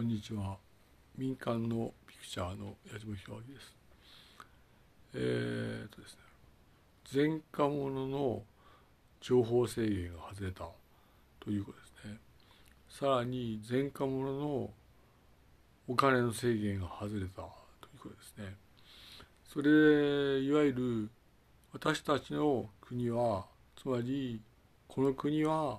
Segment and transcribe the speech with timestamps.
[0.00, 0.56] こんにちは。
[1.18, 3.76] 民間のピクチャーの矢島弘明です。
[5.12, 7.28] えー、っとですね。
[7.28, 8.42] 前科者の
[9.20, 10.64] 情報制限が外れた
[11.38, 12.16] ということですね。
[12.88, 14.70] さらに前科者の
[15.86, 18.54] お金の制限が外れたということですね。
[19.52, 21.10] それでいわゆる
[21.74, 23.44] 私たちの国は
[23.76, 24.40] つまり
[24.88, 25.78] この国は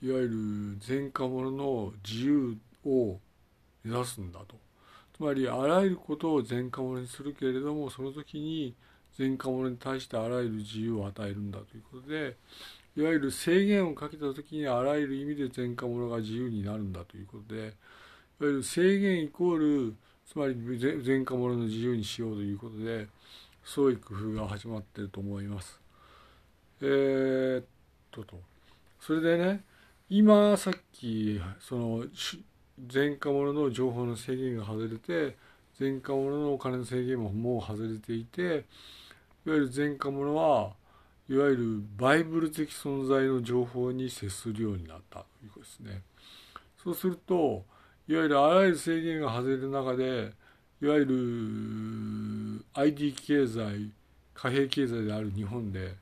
[0.00, 3.18] いわゆる前科者の自由を
[3.84, 4.56] 目指すんだと
[5.16, 8.74] つまりあらゆることを前科者にするけれどもその時に
[9.18, 12.36] 前科者に対してあらゆる自由を与えるんだということで
[12.96, 17.72] いわゆる制限をかけた時にあらゆる意味で前科者が自由になるんだということでいわ
[18.40, 23.08] ゆる制限イコールつまり前科者の自由にしようということで
[23.64, 25.80] そういう工夫が始まっていると思います。
[26.80, 27.64] えー、っ
[28.10, 28.40] とと
[29.00, 29.64] それでね
[30.08, 32.04] 今さっきその
[32.92, 35.36] 前科者の情報の制限が外れて
[35.78, 40.72] 前科者のお金の制限ももう外れていていわゆる前科者は
[41.30, 46.02] いわゆるバイブル的存在の情報に接するようになったということですね。
[46.82, 47.64] そうすると
[48.08, 50.32] いわゆるあらゆる制限が外れる中で
[50.80, 53.90] いわゆる ID 経済
[54.32, 55.94] 貨幣経済である日本で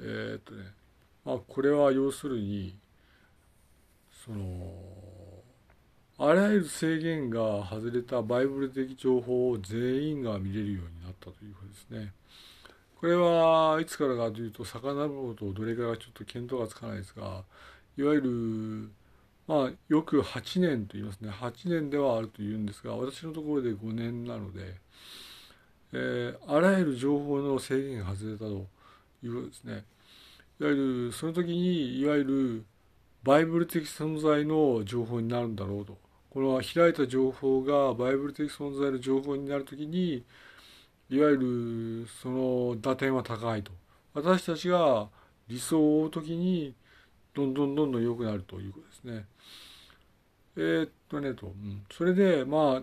[0.00, 0.64] えー、っとね
[1.24, 2.76] まあこれは要するに
[4.24, 4.38] その
[6.20, 12.12] あらゆる制限が外れたバイブル的情報を全員が見れるようになったということですね。
[13.00, 17.44] これはいつからかというと遡るとどれかがちょっと見当がつかないですが
[17.96, 18.90] いわゆる
[19.46, 24.74] まあよく8年と言いますね8年ではあるというんですが私のところで5年なので、
[25.92, 28.66] えー、あらゆる情報の制限が外れたと
[29.22, 29.84] いうことですね。
[30.60, 32.64] いわゆるその時にいわゆる
[33.22, 35.96] バイブル的存在の情報になるんだろうと
[36.30, 40.24] この開いた情報がバイブル的存在の情報になるときに
[41.10, 41.36] いわゆ
[42.04, 43.72] るその打点は高いと。
[44.14, 45.08] 私たちが
[45.48, 46.74] 理想を追うときに
[47.34, 49.24] どんどんどんどん良くなるということですね。
[50.56, 52.82] えー、っとねと、うん、それでま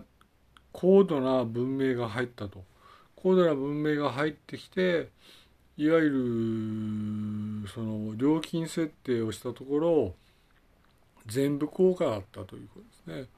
[0.72, 2.64] 高度な文明が入ったと。
[3.14, 5.08] 高度な文明が入ってきて
[5.76, 10.14] いわゆるその料金設定をしたところ
[11.26, 13.28] 全部高価だったということですね。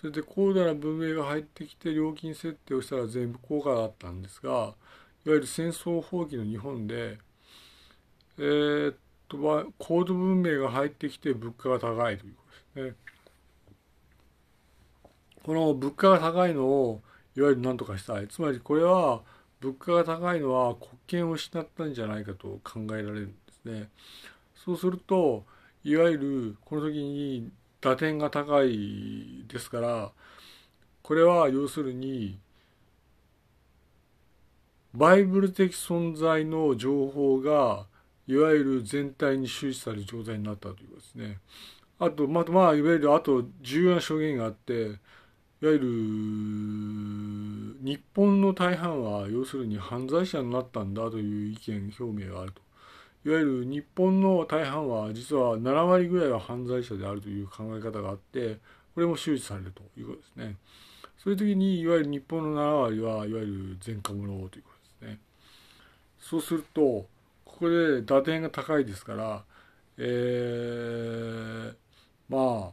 [0.00, 4.74] それで高度な文明が入ってきて料金設定をしたら全部高価だったんですがいわ
[5.24, 7.18] ゆる戦争放棄の日本で
[8.38, 8.96] えー、っ
[9.28, 12.42] と高度文明が入ってきて物価が高いというこ
[12.74, 12.96] とですね。
[15.42, 17.00] この物価が高いのを
[17.36, 19.22] いわゆる何とかしたいつまりこれは
[19.60, 23.88] 物価が高いのは国権を失ったんじゃないかと考えられるんですね。
[24.54, 25.44] そうすると
[25.88, 27.50] いわゆるこの時に
[27.80, 30.10] 打点が高いですから
[31.02, 32.38] これは要するに
[34.92, 37.86] バイブル的存在の情報が
[38.26, 41.38] いわゆる全体に周知される状態になったということですね。
[41.98, 45.86] あと、まあ、まあ、いわゆるあと重要な証言があって、いわゆる
[47.80, 52.67] 日本の大半は要するに犯罪者になったんだという意見表明があると。
[53.24, 58.58] いわゆる日本の大半は実は7割ぐらいは犯罪者であるという考え方があって
[58.94, 60.56] これも周知されるということですね。
[61.18, 64.70] そういう時にいわゆる日本の7割はいわゆる前科者というこ
[65.00, 65.20] とですね。
[66.20, 67.08] そうするとこ
[67.44, 69.44] こで打点が高いですから
[70.00, 71.74] えー、
[72.28, 72.72] まあ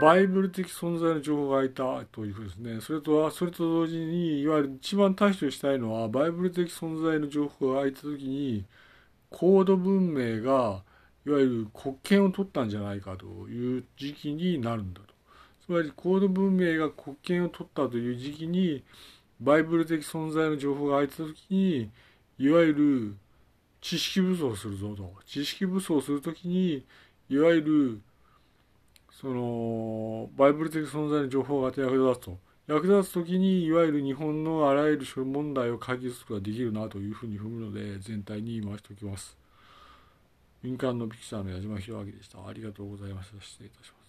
[0.00, 2.80] バイブル的存在の情報がいたということですね。
[2.80, 8.64] それとは、それと同時に、いわゆる一番対処したいのは、バイブル的存在の情報が空いたときに、
[9.28, 10.82] 高度文明が、
[11.26, 15.14] いわゆる国権を取ったんじゃないかという時期になるんだと。
[15.66, 18.82] つまり、高度文明が国権を取ったという時期に、
[19.40, 21.90] バイブル的存在の情報が空いたときに、
[22.38, 23.16] いわゆる
[23.80, 25.12] 知識武装するぞと。
[25.26, 26.84] 知識武装するときに、
[27.28, 28.00] いわゆる
[29.20, 32.38] そのバイブル的存在の情報が役立つと。
[32.66, 39.36] 役立つ時にいわゆる日本のあらゆる諸問題を解決することができるなというふうに踏むので全体に回しておきます。
[40.62, 42.46] 民間のピクチャーの矢島弘明でした。
[42.46, 43.42] ありがとうございました。
[43.42, 43.99] 失礼いたします。